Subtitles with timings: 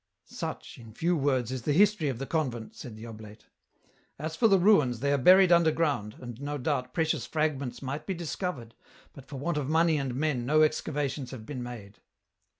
[0.25, 3.45] "Such, in few words, is the history of the convent," said the oblate."
[4.17, 8.15] As for the ruins they are buried underground, and no doubt precious fragments might be
[8.15, 8.73] discovered,
[9.13, 11.99] but for want of money and men no excavations have iDcen made.